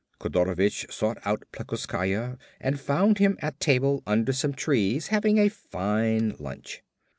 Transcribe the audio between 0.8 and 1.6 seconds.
sought out